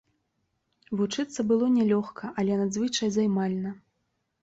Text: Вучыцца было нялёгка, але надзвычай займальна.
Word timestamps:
Вучыцца 1.01 1.45
было 1.53 1.69
нялёгка, 1.77 2.33
але 2.41 2.53
надзвычай 2.65 3.09
займальна. 3.19 3.79